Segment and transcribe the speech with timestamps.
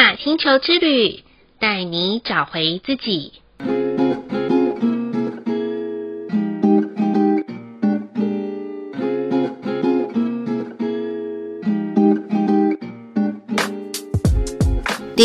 [0.00, 1.22] 大星球之旅，
[1.58, 3.34] 带你找回自己。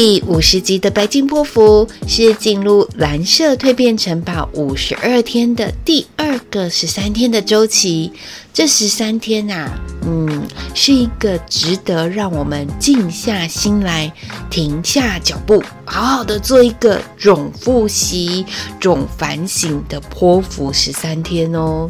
[0.05, 8.11] 第五十集的白金波符是进入蓝色蜕变城堡五十二天的第二个十三天的周期。
[8.53, 9.67] 这十三天啊，
[10.05, 10.43] 嗯，
[10.75, 14.13] 是一个值得让我们静下心来、
[14.51, 18.45] 停下脚步，好好的做一个总复习、
[18.79, 21.89] 总反省的波符十三天哦。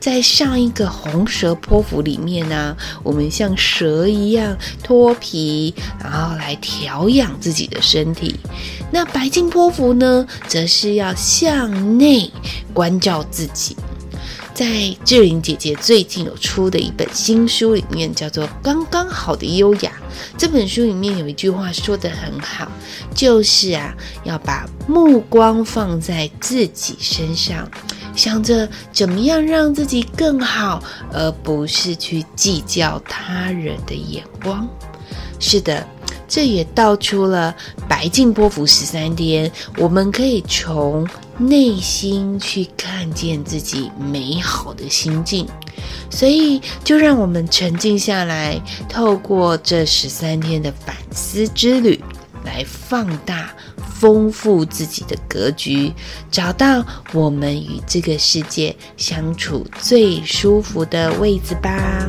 [0.00, 8.34] 在上一个红蛇波符里面呢、我们像蛇一样脱皮，然后来调养自己的身体。
[8.90, 12.30] 那白镜波符呢，则是要向内
[12.72, 13.76] 关照自己。
[14.54, 19.92] 在志玲姐姐最近有出的一本新书里面，叫做《刚刚好的优雅》。
[20.36, 22.70] 这本书里面有一句话说得很好，
[23.14, 23.94] 就是啊，
[24.24, 27.68] 要把目光放在自己身上，
[28.14, 34.68] 想着怎么样让自己更好，而不是去计较他人的眼光。
[35.38, 35.86] 是的。
[36.32, 37.52] 这也道出了
[37.88, 41.04] 白净波符十三天，我们可以从
[41.36, 45.44] 内心去看见自己美好的心境，
[46.10, 51.98] 所以就让我们沉静下来，透过这十三天的反思之旅，
[52.44, 53.54] 来放大、
[53.98, 55.92] 丰富自己的格局，
[56.30, 62.08] 找到我们与这个世界相处最舒服的位置吧。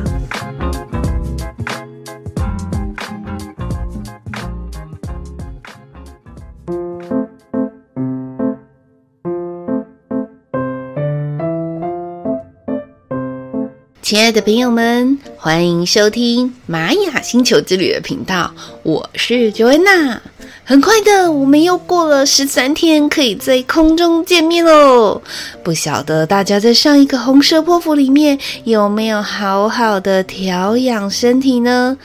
[14.32, 18.50] 的朋友们，欢迎收听玛雅星球之旅的频道，
[18.82, 20.20] 我是 Joanna。
[20.64, 25.20] 很快的，我们又过了十三天，可以在空中见面喽。
[25.64, 31.96] 不晓得大家在上一个红蛇泼妇里面有没有好好的调养身体呢？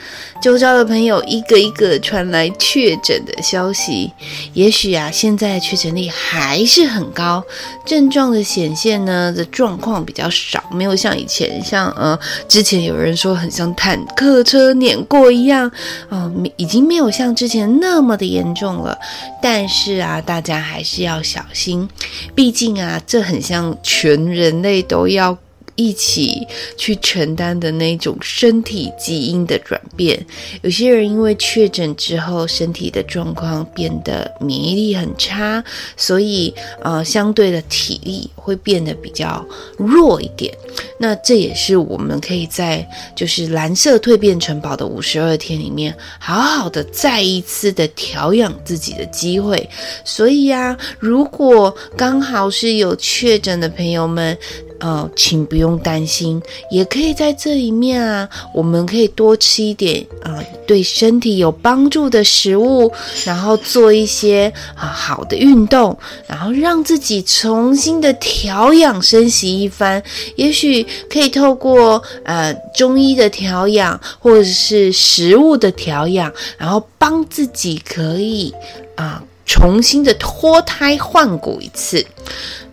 [0.42, 4.12] 周遭的朋友一个一个传来确诊的消息，
[4.54, 7.42] 也许啊，现在确诊率还是很高，
[7.86, 12.18] 症状的显现呢的状况比较少，没有像以前像呃
[12.48, 15.68] 之前有人说很像坦克车碾过一样，
[16.08, 18.47] 啊、呃，已经没有像之前那么的严。
[18.48, 18.98] 严重了，
[19.42, 21.86] 但是啊，大家还是要小心，
[22.34, 25.36] 毕竟啊，这很像全人类都要。
[25.78, 26.44] 一起
[26.76, 30.26] 去承担的那种身体基因的转变，
[30.62, 35.62] 有些人因为确诊之后，身体的状况变得免疫力很差，
[35.96, 36.52] 所以
[36.82, 39.46] 呃，相对的体力会变得比较
[39.76, 40.52] 弱一点。
[40.98, 42.84] 那这也是我们可以在
[43.14, 49.70] 就是蓝色蜕变城堡的五十二天里面，好好的再一次的调养自己的机会。
[50.04, 54.36] 所以呀，如果刚好是有确诊的朋友们。
[54.80, 56.40] 呃，请不用担心，
[56.70, 62.92] 也可以在这里面啊，我们可以多吃一点啊，对身体有帮助的食物，
[63.24, 70.02] 然后做一些啊好的运动，然后让自己重新的调养生息一番。
[70.36, 78.54] 也许可以透过呃中医的调养，或者是食物的调养，然后帮自己可以
[78.94, 82.04] 啊重新的脱胎换骨一次，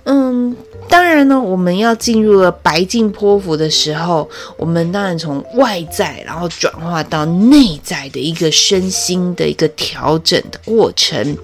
[0.06, 0.56] 嗯。
[0.88, 11.36] 当然呢，我们要进入了白净波符的时候，我们当然从外在，然后转化到内在的一个身心的一个调整的过程。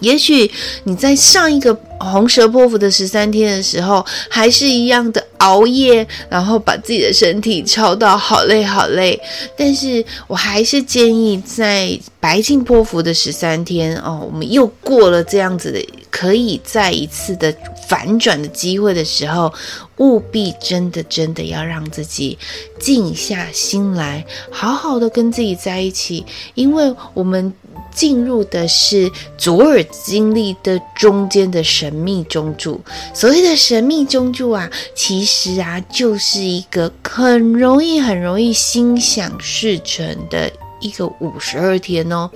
[0.00, 0.50] 也许
[0.84, 9.20] 你在上一个红蛇波符的十三天的时候，还是一样的熬夜，然后把自己的身体敲到好累好累。
[9.56, 17.54] 但是我还是建议，在白净波符的十三天哦，我们又过了这样子的，可以再一次的
[17.88, 19.52] 反转的机会的时候，
[19.96, 22.38] 务必真的真的要让自己
[22.78, 26.24] 静下心来，好好的跟自己在一起，
[26.54, 27.52] 因为我们。
[27.94, 32.80] 进入的是左耳经历的中间的神秘中柱。
[33.12, 40.48] 所谓的神秘中柱啊，其实啊，就是一个很容易、很容易心想事成的
[40.80, 42.30] 一个五十二天哦。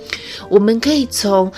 [0.49, 1.49] 我们可以从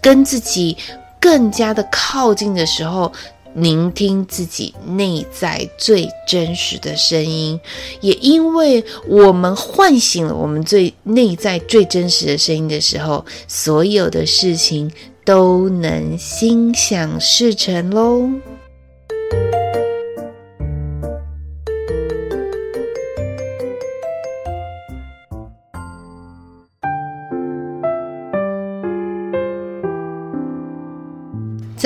[0.00, 0.76] 跟自己
[1.24, 3.10] 更加的靠近的时候。
[3.56, 7.60] 聆听自己内在最真实的声音，
[8.00, 14.90] 也因为我们唤醒了我们最内在最真实的声音的时候，所有的事情
[15.24, 18.28] 都能心想事成喽。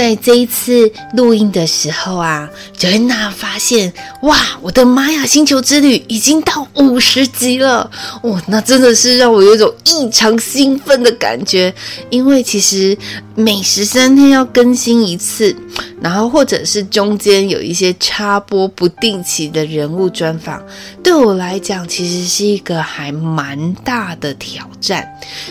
[0.09, 7.91] 在这一次录音的时候啊九英娜发现哇，我的玛雅星球之旅已经到五十集了，
[8.23, 11.75] 哇，那真的是让我有一种异常兴奋的感觉，
[12.09, 12.97] 因为其实
[13.39, 15.55] 每十三天要更新一次，
[16.01, 20.61] 然后或者是中间有一些插播不定期的人物专访，
[21.05, 25.09] 对我来讲其实是一个还蛮大的挑战，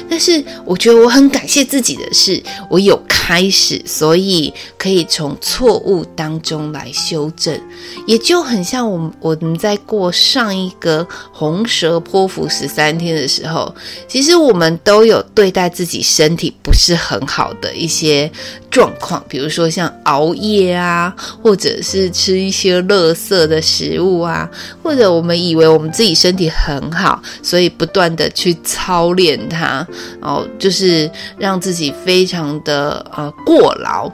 [0.10, 7.58] 但是我觉得我很感谢自己的是，我有开始，所以可以从错误当中来修正，
[8.06, 13.74] 也就很像我们我们在过上一个红蛇波符十三天的时候，
[14.10, 18.30] 其实我们都有对待自己身体不是很好的一些
[18.72, 24.50] 状况，比如说像熬夜啊，或者是吃一些垃圾的食物啊，
[24.84, 29.88] 或者我们以为我们自己身体很好，所以不断的去操练它，
[30.22, 34.12] 哦就是让自己非常的呃过劳。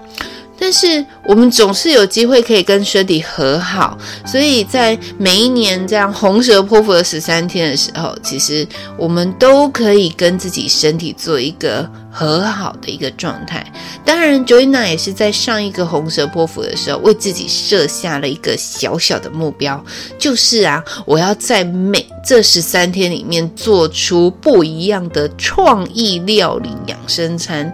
[0.60, 8.68] 但是我们总是有机会可以跟身体和好，所以在每一年这样红蛇泼妇的十三天的时候，其实
[8.98, 13.66] 我们都可以跟自己身体做一个和好的一个状态。
[14.06, 19.84] 当然，Joanna 也是在上一个红蛇泼妇的时候，为自己设下了一个小小的目标，
[20.20, 27.74] 就是啊，我要在每这十三天里面做出不一样的创意料理养生餐。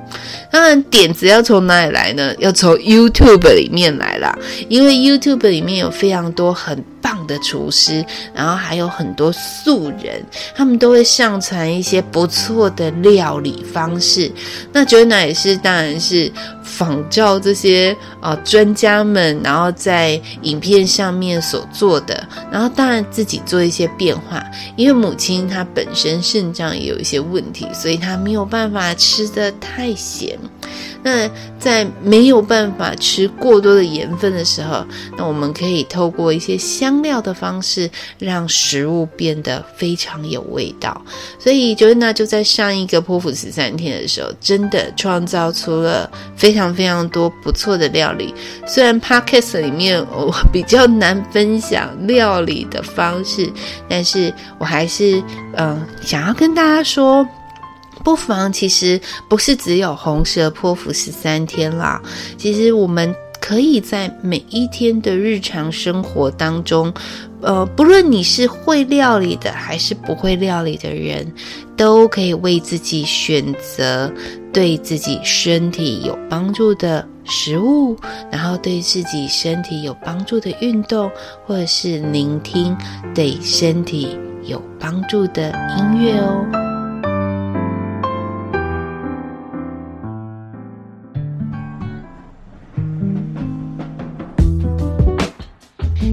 [0.52, 2.34] 当然，点子要从哪里来呢？
[2.38, 4.38] 要从 YouTube 里面来了，
[4.68, 10.24] 因为 YouTube 里面有非常多很棒的厨师，然后还有很多素人，
[10.56, 14.32] 他们都会上传一些不错的料理方式。
[14.72, 16.32] 那 Joanna 也是，当然是
[16.64, 24.44] 仿照这些啊、呃、专家们，然后在影片上面所做的，然后当然自己做一些变化。
[24.76, 30.40] 因为母亲她本身肾脏也有一些问题，所以她没有办法吃得太咸。
[31.02, 34.86] 那在没有办法吃过多的盐分的时候，
[35.18, 41.00] 那我们可以透过一些香香料的方式，让食物变得非常有味道。
[41.38, 48.34] 所以 Joanna 就在上一个波符十三天的时候，真的创造出了非常非常多不错的料理。
[48.66, 53.52] 虽然 Podcast 里面我比较难分享料理的方式，
[53.88, 55.24] 但是我还是
[55.56, 57.28] 嗯、想要跟大家说。
[58.02, 62.02] 不妨，其实不是只有红蛇波符十三天啦。
[62.38, 63.14] 其实我们
[63.50, 66.94] 可以在每一天的日常生活当中，
[67.42, 71.34] 呃，不论你是会料理的还是不会料理的人，
[71.76, 74.14] 都可以为自己选择
[74.54, 77.98] 对自己身体有帮助的食物，
[78.32, 81.10] 然后对自己身体有帮助的运动，
[81.48, 82.78] 或者是聆听
[83.16, 86.69] 对身体有帮助的音乐哦。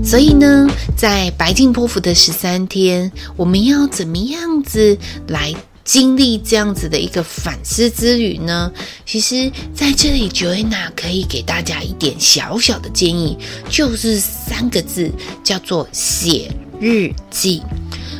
[0.06, 8.70] 所以呢，在白镜波符的十三天，我们要怎么样子来经历这样子的一个反思之旅呢？
[9.04, 13.36] 其实，在这里，Joanna 可以给大家一点小小的建议，
[13.68, 15.10] 就是三个字，
[15.42, 17.60] 叫做写日记。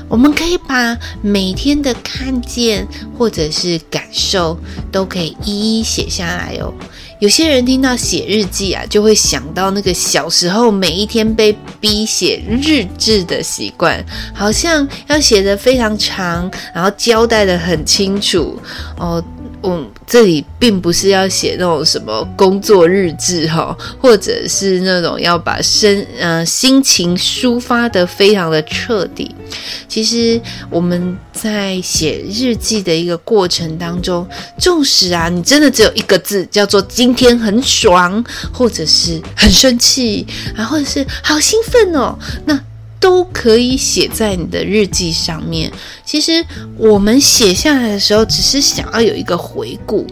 [0.08, 4.58] 我们可以把每天的看见或者是感受，
[4.90, 6.74] 都可以一一写下来哦。
[7.18, 14.04] 有些人听到写日记啊，就会想到那个小时候每一天被逼写日志的习惯，
[14.34, 18.60] 好像要写的非常长，然后交代的很清楚
[18.98, 19.22] 哦。
[19.62, 29.34] 嗯，这里并不是要写那种什么工作日志哈，或者是那种要把身呃心情抒发得非常的彻底。
[29.88, 42.60] 其实我们在写日记的一个过程当中，纵使啊，你真的只有一个字叫做今天很爽，或者是很生气啊，或者是好兴奋哦，那。
[42.98, 45.70] 都可以写在你的日记上面。
[46.04, 46.44] 其实
[46.76, 50.06] 我们写下来的时候，只是想要有一个回顾。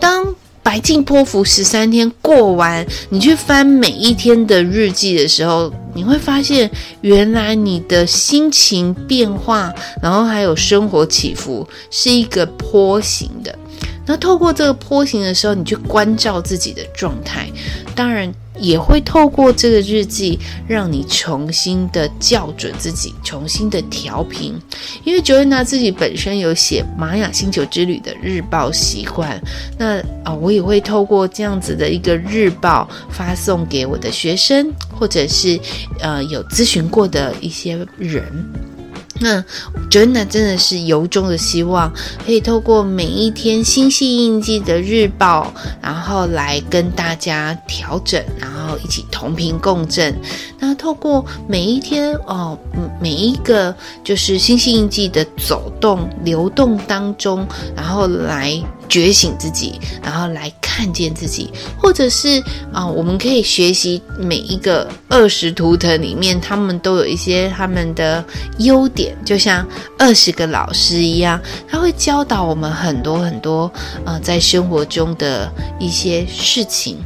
[0.00, 0.26] 当
[0.62, 6.70] 白镜波符十三天过完，你去翻每一天的日记的时候，你会发现，
[7.00, 13.56] 原来你的心情变化，然后还有生活起伏，是一个坡形的。
[14.06, 17.50] 那透过这个坡形的时候，你去关照自己的状态，
[17.94, 18.32] 当然。
[18.60, 20.38] 也会透过这个日记，
[20.68, 24.54] 让你重新的校准自己，重新的调频。
[25.04, 29.40] 因为 Joanna 自己本身有写玛雅星球之旅的日报习惯，
[29.78, 35.58] 那啊、我也会透过这样子的一个日报发送给我的学生，或者是
[36.00, 38.22] 呃有咨询过的一些人。
[39.20, 39.44] 那
[39.88, 41.92] 真的真的是由衷的希望，
[42.24, 50.18] 可以透过每一天星系印记的日报，然后来跟大家调整，然后一起同频共振。
[50.58, 52.58] 那透过每一天哦，
[53.00, 57.46] 每一个就是星系印记的走动流动当中，
[57.76, 58.60] 然后来。
[58.90, 68.24] 觉醒自己，然后来看见自己，或者是啊、我们可以学习每一个二十图腾里面，他们都有一些他们的
[68.60, 69.66] 优点，就像
[69.98, 73.70] 二十个老师一样，他会教导我们很多很多
[74.06, 76.96] 呃，在生活中的一些事情。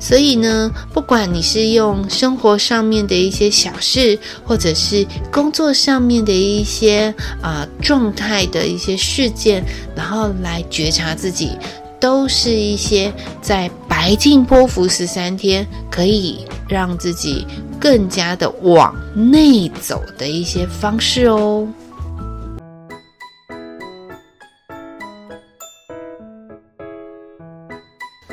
[0.00, 9.62] 所以呢，不管你是用生活上面的一些小事，或者是工作上面的一些啊、状态的一些事件，
[9.94, 11.50] 然后来觉察自己，
[12.00, 17.46] 都是一些在白净波符十三天可以让自己
[17.80, 21.66] 更加的往内走的一些方式哦。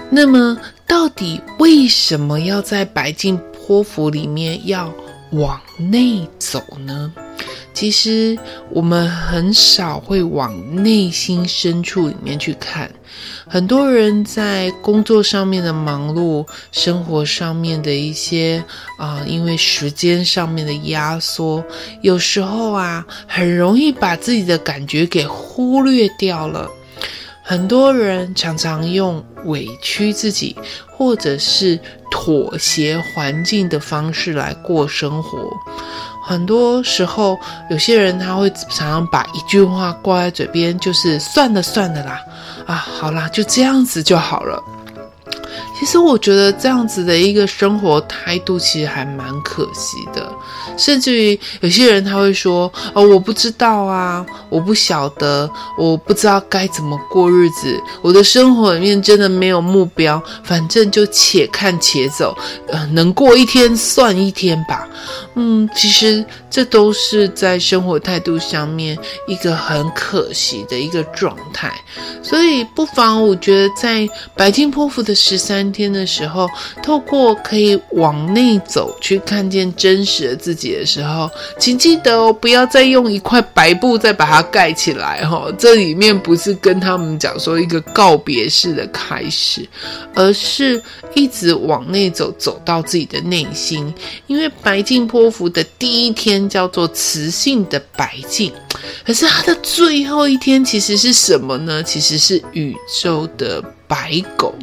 [0.10, 0.58] 那么，
[0.88, 4.94] 到底为什么要在白净波符里面要
[5.32, 7.12] 往内走呢？
[7.76, 8.40] 其实
[8.72, 12.90] 我们很少会往内心深处里面去看。
[13.48, 18.64] 很多人在工作上面的忙碌，生活上面的一些
[18.98, 21.64] 啊、因为时间上面的压缩，
[22.02, 26.72] 有时候啊，很容易把自己的感觉给忽略掉了。
[27.44, 30.56] 很多人常常用委屈自己，
[30.88, 31.80] 或者是
[32.10, 35.54] 妥协环境的方式来过生活。
[36.26, 37.38] 很多时候，
[37.70, 42.20] 有些人他会常常把一句话挂在嘴边，就是算了算了啦，
[42.66, 44.60] 啊，好啦，就这样子就好了。
[45.78, 50.32] 其实我觉得这样子的一个生活态度，其实还蛮可惜的。
[50.78, 57.80] 甚至于有些人他会说：“哦，我不知道啊，我不晓得，我不知道该怎么过日子。
[58.02, 62.36] 我的生活里面真的没有目标，反正就且看且走，
[62.68, 64.88] 呃，能过一天算一天吧。”
[65.38, 71.74] 嗯，其实这都是在生活态度上面一个很可惜的一个状态。
[72.24, 76.48] 所以不妨，我觉得在白镜波符的十三天的时候，
[76.84, 80.66] 透过可以往内走，去看见真实的自己。
[80.76, 81.30] 的时候，
[81.60, 85.48] 请记得哦，不要再用一块白布再把它盖起来哈。
[85.58, 89.68] 这里面不是跟他们讲说一个告别式的开始，
[90.14, 90.82] 而是
[91.14, 93.94] 一直往内走，走到自己的内心。
[94.28, 98.52] 因为白镜波符的第一天叫做磁性的白镜，
[99.06, 101.82] 可是它的最后一天其实是什么呢？
[101.84, 104.54] 其实是宇宙的白狗。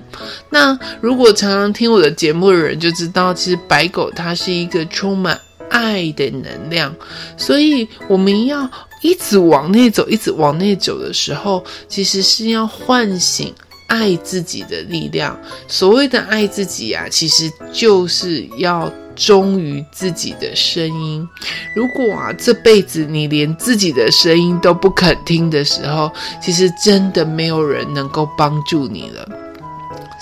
[0.51, 5.39] 那如果常常听我的节目的人就知道，其实白狗它是一个充满。
[5.75, 6.95] 爱的能量，
[7.35, 13.55] 所以我们要一直往内走，一直往内走的时候，其实是要唤醒
[13.87, 15.35] 爱自己的力量。
[15.67, 18.93] 所谓的爱自己啊，其实就是要
[19.25, 21.29] 忠于自己的声音。
[21.77, 26.11] 如果啊，这辈子你连自己的声音都不肯听的时候，
[26.43, 29.29] 其实真的没有人能够帮助你了。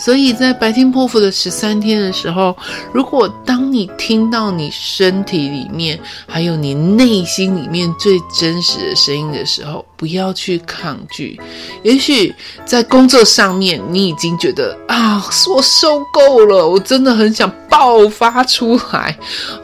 [0.02, 2.56] 所以在白天破腹的十三天的时候，
[2.92, 11.38] 如果当你听到你身体里面还有你内心里面最真实的声音的时候，不要去抗拒。
[11.82, 15.22] 也许在工作上面，你已经觉得啊，
[15.54, 19.14] 我受够了，我真的很想爆发出来。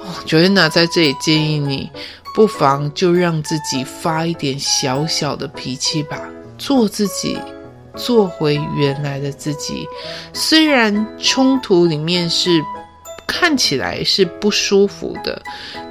[0.00, 1.90] 哦，Joanna 在这里建议你，
[2.34, 6.20] 不妨就让自己发一点小小的脾气吧，
[6.58, 7.38] 做自己。
[7.96, 9.86] 做回原来的自己，
[10.32, 12.62] 虽然冲突里面是
[13.26, 15.40] 看起来是不舒服的，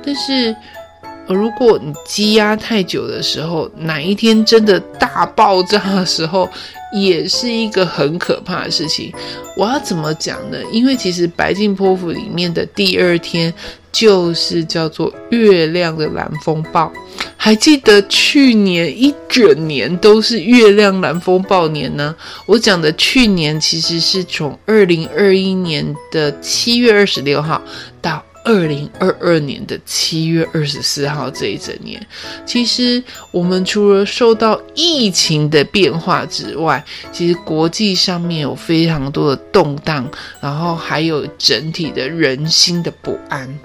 [0.05, 0.55] 但是
[1.27, 6.47] 如果你积压太久的时候，哪一天真的大爆炸的时候，
[6.95, 9.13] 也是一个很可怕的事情。
[9.57, 10.57] 我要怎么讲呢？
[10.71, 13.53] 因为其实白净泼妇里面的第二天
[13.91, 16.91] 就是叫做月亮的蓝风暴。
[17.37, 22.15] 还记得去年一整年都是月亮蓝风暴年呢？
[22.47, 27.61] 我讲的去年其实是从二零二一年的七月二十六号
[28.01, 31.99] 到二零二二年的七月二十四号这一整年。
[32.45, 40.09] 其实我们除了受到疫情的变化之外，其实国际上面有非常多的动荡，
[40.39, 43.59] 然后还有整体的人心的不安。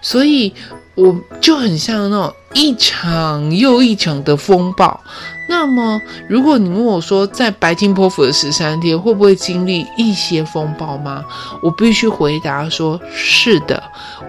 [0.00, 0.52] 所以
[0.94, 5.00] 我就很像那种一场又一场的风暴。
[5.48, 11.24] 那么，如果你问我说，在白金坡府的十三天会不会经历一些风暴吗？
[11.62, 13.82] 我必须回答说，是的，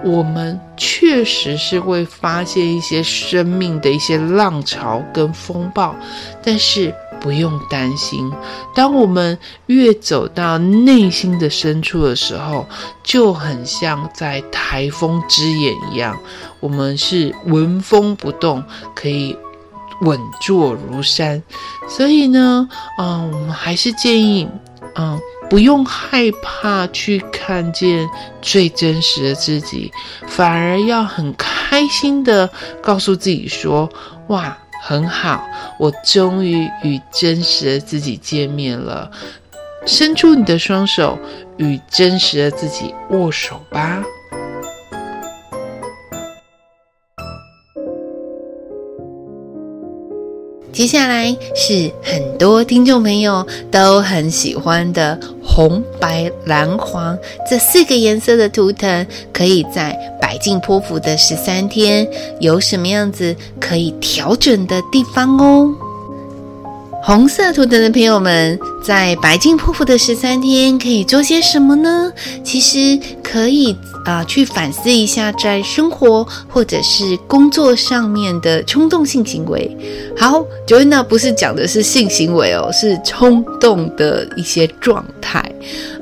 [0.03, 5.95] 我们确实是会发现一些生命的一些浪潮跟风暴，
[6.43, 8.29] 但是不用担心，
[8.75, 12.65] 当我们越走到内心的深处的时候，
[13.01, 16.19] 就很像在台风之眼一样，
[16.63, 18.63] 我们是纹风不动，
[18.95, 19.37] 可以。
[20.01, 21.41] 稳坐如山，
[21.87, 22.67] 所以呢，
[22.97, 24.45] 嗯，我们还是建议，
[24.95, 25.17] 嗯，
[25.49, 28.09] 不用害怕去看见
[28.41, 29.89] 最真实的自己，
[30.27, 32.49] 反而要很开心的
[32.81, 33.89] 告诉自己说
[34.27, 35.47] ：“哇，很好，
[35.79, 39.09] 我终于与真实的自己见面了。”
[39.85, 41.17] 伸出你的双手，
[41.57, 44.03] 与真实的自己握手吧。
[50.73, 57.15] 接下来是很多听众朋友都很喜欢的红、白、蓝、黄
[57.47, 62.07] 这四个颜色的图腾，可以在白镜波符的十三天
[62.39, 65.69] 有什么样子可以调整的地方哦？
[67.05, 72.09] 红色图腾的朋友们，在白镜波符的十三天可以做些什么呢？
[72.45, 79.77] 其实可以啊、去反思一下在生活或者是工作上面的冲动性行为。
[80.17, 85.43] 好，Joanna 不是讲的是性行为哦，是冲动的一些状态。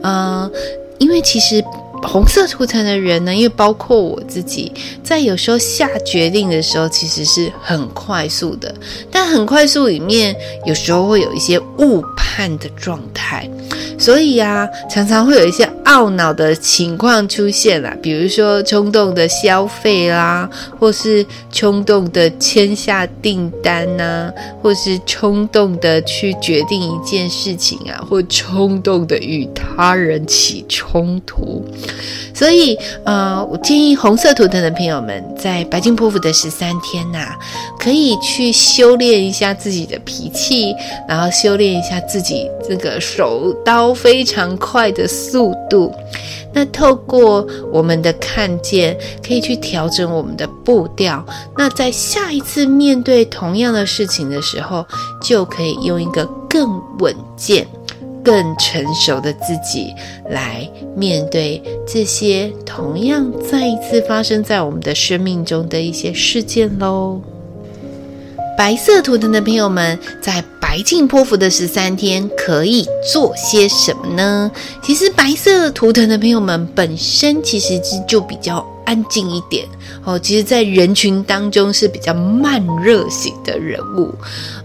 [0.03, 0.51] 嗯、
[0.99, 1.63] 因为其实。
[2.03, 4.71] 红色图腾的人呢，因为包括我自己，
[5.03, 8.73] 在有时候下决定的时候，其实是很快速的，
[9.11, 13.49] 但很快速里面，有时候会有一些误判的状态，
[13.97, 24.31] 所以啊，常常会有一些懊恼的情况出现了，比如说冲动的消费啦，或是冲动的签下订单呐、
[24.61, 31.61] 或是冲动的去决定一件事情啊，或冲动的与他人起冲突。
[32.33, 37.35] 所以，呃，我建议红色图腾的朋友们，在白金波符的十三天呐、
[37.77, 40.73] 可以去修炼一下自己的脾气，
[41.07, 45.80] 然后修炼一下自己这个手刀非常快的速度。
[46.53, 51.25] 那透过我们的看见，可以去调整我们的步调。
[51.57, 54.85] 那在下一次面对同样的事情的时候，
[55.23, 56.67] 就可以用一个更
[56.99, 57.65] 稳健。
[58.23, 59.91] 更成熟的自己
[60.29, 67.19] 来面对这些同样再一次发生在我们的生命中的一些事件喽。
[68.57, 74.51] 白色图腾的朋友们，在白镜波符的十三天可以做些什么呢？
[74.83, 79.65] 其实白色图腾的朋友们本身其实就比较安静一点
[80.03, 80.19] 哦。
[80.19, 84.13] 其实，在人群当中是比较慢热型的人物。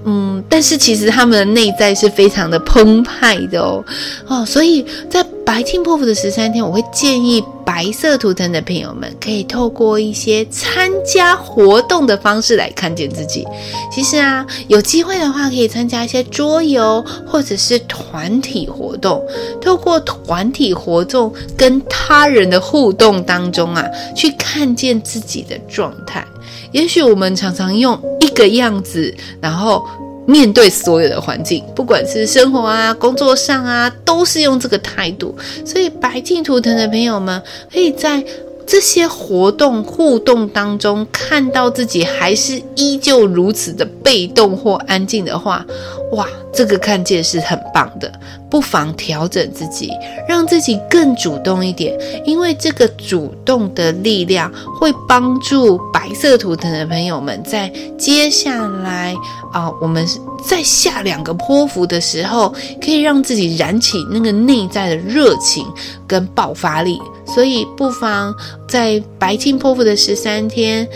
[0.04, 3.82] 嗯，但是其实他们的内在是非常的澎湃的哦，
[4.26, 13.44] 哦，所以在白镜波符的十三天，我会建议白色图腾的朋友们可以透过一些参加活动的方式来看见自己。
[13.92, 19.20] 其实啊，有机会的话，可以参加一些桌游或者是团体活动，
[19.60, 26.24] 透过团体活动跟他人的互动当中啊，去看见自己的状态。
[26.70, 29.84] 也许我们常常用一个样子，然后
[30.26, 35.36] 面对所有的环境，不管是生活啊、工作上啊，都是用这个态度。
[35.64, 37.40] 所以白净图腾的朋友们，
[37.72, 38.22] 可以在
[38.66, 45.64] 这些活动互动当中，看到自己还是依旧如此的被动或安静的话，
[46.12, 48.12] 哇，这个看见是很棒的。
[48.50, 49.90] 不妨调整自己，
[50.28, 59.14] 让自己更主动一点，因为这个主动的力量会帮助白色图腾的朋友们在接下来
[59.52, 60.06] 啊、我们
[60.46, 65.66] 在下两个波符的时候，可以让自己燃起那个内在的热情
[66.06, 67.00] 跟爆发力。
[67.26, 68.34] 所以，不妨
[68.68, 70.86] 在白镜波符的十三天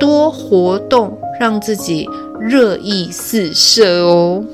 [0.00, 2.08] 多活动，让自己
[2.40, 4.44] 热意四射哦。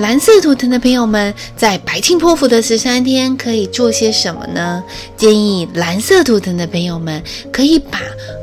[0.00, 4.82] 蓝色图腾的朋友们，在白镜波符的十三天可以做些什么呢？
[5.14, 8.00] 建议蓝色图腾的朋友们可以把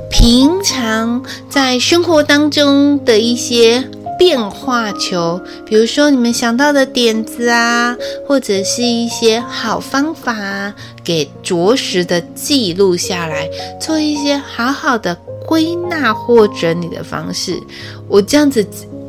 [0.08, 3.84] 平常在生活当中的一些
[4.20, 10.72] 变化球，比如说你们想到的点子啊，或者是一些好方法，
[11.04, 13.50] 给着实的记录下来，
[13.82, 15.16] 做一些好好的
[15.48, 17.60] 归纳或整理的方式。
[18.08, 18.64] 我这样子。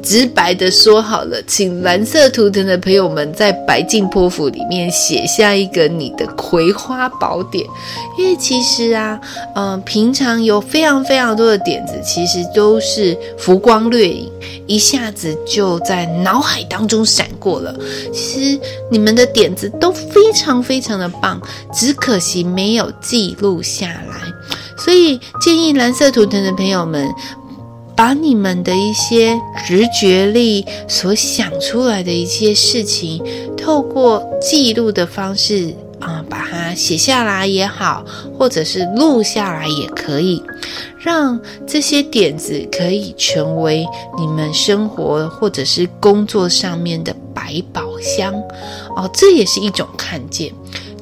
[0.08, 7.62] 直白的说好了，请蓝色图腾的朋友们在白镜波符里面写下一个你的葵花宝典，
[8.16, 9.20] 因为其实啊，
[9.54, 14.32] 嗯、平常有非常非常多的点子，其实都是浮光掠影，
[14.66, 17.78] 一下子就在脑海当中闪过了。
[18.10, 21.38] 其实你们的点子都非常非常的棒，
[21.74, 24.14] 只可惜没有记录下来，
[24.82, 27.06] 所以建议蓝色图腾的朋友们。
[27.98, 33.20] 把你们的一些直觉力所想出来的一些事情，
[33.56, 38.04] 透过记录的方式啊、把它写下来也好，
[38.38, 40.40] 或者是录下来也可以，
[41.00, 43.84] 让这些点子可以成为
[44.16, 48.32] 你们生活或者是工作上面的百宝箱
[48.94, 50.52] 哦，这也是一种看见。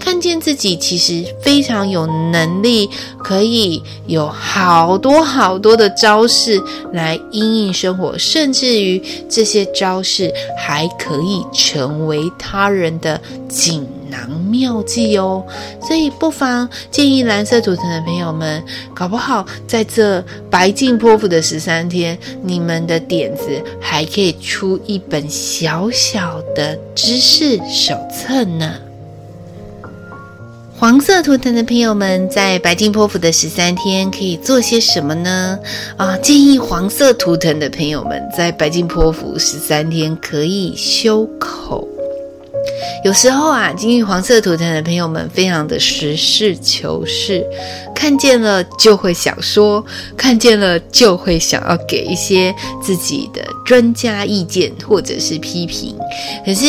[0.06, 2.88] 看见自己其实非常有能力，
[3.18, 15.44] 可以有好多好多的招式来因应生活，甚至于这些招式还可以成为他人的锦囊妙计哦。
[15.82, 18.62] 所以不妨建议蓝色图腾的朋友们，
[18.94, 28.85] 搞不好在这白镜波符的十三天，你们的点子还可以出一本小小的知识手册呢。
[30.78, 35.58] 黄色图腾的朋友们，在白金泼妇的十三天可以做些什么呢？
[35.96, 41.88] 啊，建议黄色图腾的朋友们在白金泼妇十三天可以修口。
[43.04, 47.44] 有时候啊，金玉黄色图腾的朋友们非常的实事求是，
[47.94, 49.84] 看见了就会想说，
[50.16, 55.96] 看见了就会想要给一些自己的专家意见或者是批评。
[56.44, 56.66] 可是，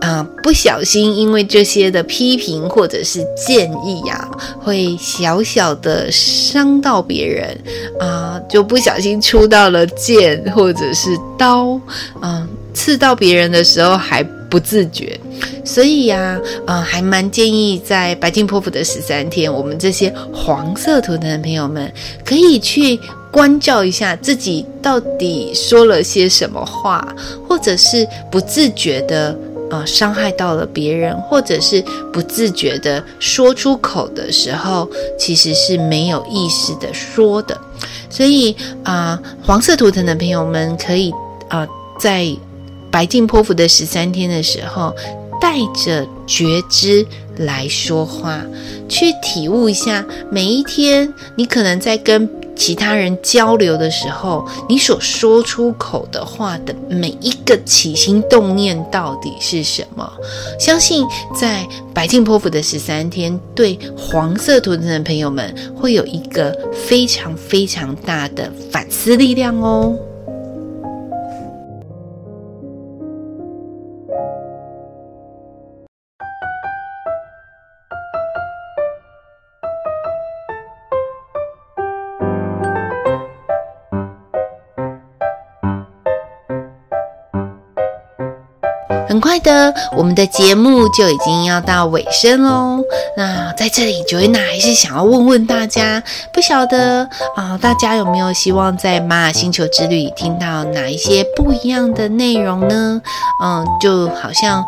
[0.00, 7.58] 啊、呃，不小心因为这些的批评或者是建议呀、啊，会小小的伤到别人
[8.00, 11.78] 啊、就不小心出到了剑或者是刀，
[12.22, 15.18] 嗯、刺到别人的时候还不自觉。
[15.64, 21.92] 所以呀，呃，还蛮建议在白镜波符的十三天，我们这些黄色图腾的朋友们，
[22.24, 22.98] 可以去
[23.32, 27.06] 关照一下自己到底说了些什么话，
[27.48, 29.36] 或者是不自觉的
[29.70, 37.58] 呃伤害到了别人，或者是不自觉的说出口的时候，其实是没有意识的说的。
[38.08, 38.52] 所以
[38.84, 41.12] 啊，呃，黄色图腾的朋友们可以
[41.48, 41.66] 啊，
[41.98, 42.24] 在
[42.96, 44.96] 白净泼妇的十三天的时候。
[45.38, 47.06] 带着觉知
[47.36, 48.40] 来说话，
[48.88, 60.10] 去体悟一下每一天，你可能在跟其他人交流的时候，你所说出口的话的每一个起心动念到底是什么？
[60.58, 61.04] 相信
[61.38, 69.94] 在白净泼妇的十三天，对黄色图腾的朋友们会有一个非常非常大的反思力量哦。
[89.16, 92.82] 很快的，我们的节目就已经要到尾声喽。
[93.16, 96.02] 那在这里，Joanna 还是想要问问大家，
[96.34, 103.00] 不晓得啊、大家有没有希望在玛雅星球之旅听到哪一些不一样的内容呢？
[103.42, 104.62] 嗯，就好像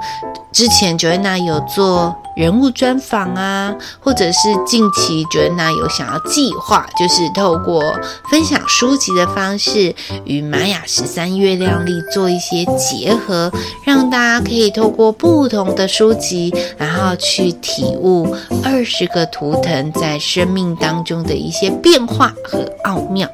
[0.51, 2.17] 之前 Joanna 有做。
[2.39, 7.83] 人物专访啊，或者是近期 Joanna 有想要计划，就是透过
[8.31, 9.93] 分享书籍的方式，
[10.25, 13.51] 与玛雅十三月亮历做一些结合，
[13.85, 23.29] 让大家可以透过不同的书籍，然后去体悟二十个图腾在生命当中的一些变化和奥妙。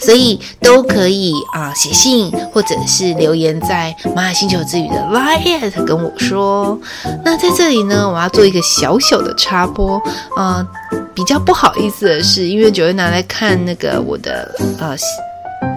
[0.00, 6.78] 所以都可以啊，写信或者是留言在玛雅星球之语的 LINE@ 跟我说。
[7.24, 10.00] 那在这里呢，我要做一个小小的插播
[10.36, 10.66] 啊，
[11.14, 14.96] 比较不好意思的是，因为九月拿来看那个我的呃。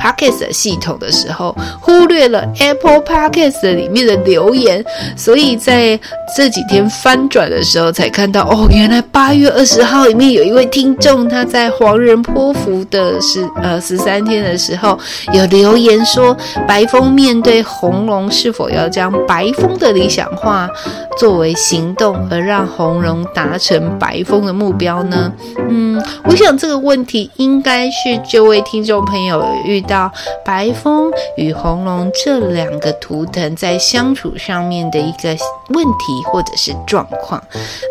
[0.01, 4.83] Podcast 系统的时候，忽略了 Apple Podcast 里面的留言，
[5.15, 5.99] 所以在
[6.35, 14.97] 这几天翻转的时候才看到，哦，原来八月二十号里面有一位听众，他在黄人波符的十呃十三天的时候
[15.31, 16.35] 有留言说，
[16.67, 20.69] 白风面对红龙是否要将白风的理想化
[21.17, 25.31] 作为行动，而让红龙达成白风的目标呢？
[25.69, 25.92] 嗯。
[26.25, 30.11] 我想这个问题应该是这位听众朋友遇到
[30.43, 35.29] 白风与红龙这两个图腾在相处上面的一个
[35.69, 37.39] 问题或者是状况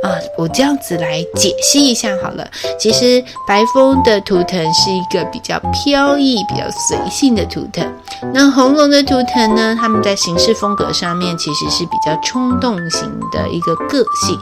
[0.02, 0.16] 啊。
[0.38, 2.46] 我这样子来解析一下好了。
[2.78, 7.86] 其实白风的图腾是一个比较飘逸、比较随性的图腾，
[8.32, 14.38] 那红龙的图腾呢，他们在行事风格上面其实是比较冲动型的一个个性。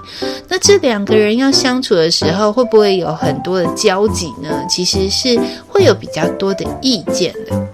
[0.48, 4.64] 那这两个人要相处的时候，会不会有很多的交集呢？
[4.68, 7.68] 其实是会有比较多的意见的。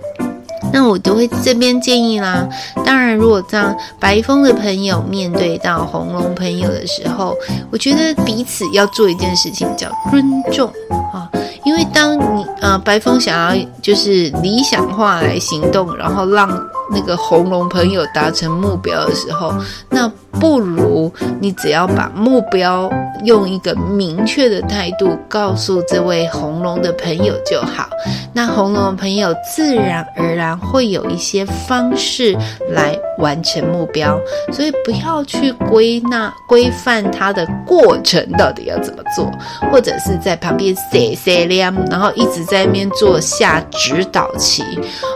[0.72, 2.46] 那我都会这边建议啦。
[2.84, 7.34] 当然，如果这样白风的朋友面对到红龙朋友的时候，
[7.70, 10.70] 我觉得彼此要做一件事情，叫尊重
[11.12, 11.30] 啊。
[11.64, 16.48] 因为当你呃白风想要就是理想化来行动，然后让
[16.92, 19.54] 那个红龙朋友达成目标的时候，
[19.88, 22.90] 那不如你只要把目标
[23.24, 27.88] 用一个明确的态度告诉这位红龙的朋友就好。
[28.32, 32.36] 那红龙的朋友自然而然会有一些方式
[32.70, 34.18] 来完成目标，
[34.52, 39.30] 所以不要去归纳规范他的过程到底要怎么做，
[39.70, 44.62] 或者是在旁边写写量，然后一直在那边做下指导棋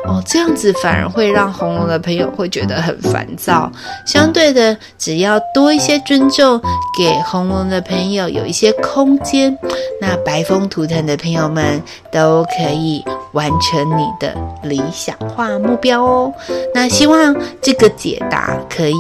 [0.07, 3.71] 哦，这样子反而会让红龙的朋友会觉得很烦躁。
[4.07, 4.75] 相对的，
[5.11, 6.61] 只要多一些尊重，
[6.97, 9.59] 给红龙的朋友有一些空间，
[10.01, 16.33] 那白风图腾的朋友们都可以完成你的理想化目标哦。
[16.73, 18.95] 那希望这个解答可以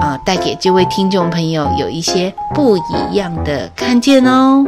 [0.00, 4.64] 啊、呃，带给这位听众朋友有一些不一样的看见哦。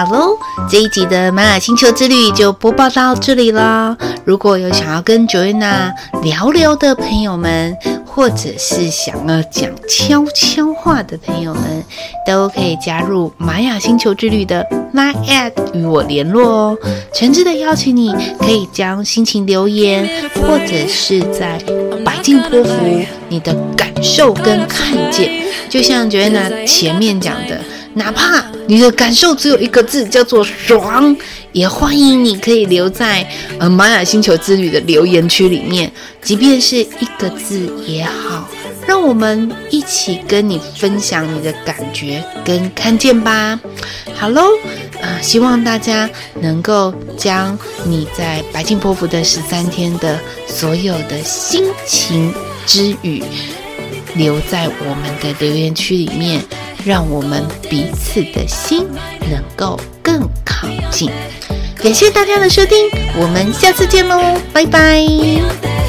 [0.00, 0.34] 好喽，
[0.66, 3.94] 这一集的玛雅星球之旅就播报到这里了。
[4.24, 11.84] 如果有想要跟 Joanna 聊聊的朋友们，或者是想要讲悄悄话的朋友们，
[12.26, 16.78] 都可以加入玛雅星球之旅的 Line@ 与我联络哦。
[17.12, 21.62] 诚挚的邀请你，可以将心情留言，或者是在
[22.02, 22.72] 白镜波符
[23.28, 27.60] 你的感受跟看见，就像 Joanna 前面讲的。
[28.00, 31.14] 哪怕你的感受只有一个字，叫做爽，
[31.52, 38.48] 也欢迎你可以留在呃玛雅星球之旅的留言区里面，即便是一个字也好，
[38.86, 43.60] 让我们一起跟你分享你的感觉跟看见吧。
[44.14, 44.46] 好喽，
[45.02, 46.08] 呃，希望大家
[46.40, 52.32] 能够将你在白金波符的十三天的所有的心情
[52.64, 53.22] 之语
[54.14, 56.40] 留在我们的留言区里面。
[56.82, 58.86] 让我们彼此的心
[59.30, 61.10] 能够更靠近。
[61.76, 62.88] 感谢大家的收听，
[63.20, 65.79] 我们下次见喽，拜拜。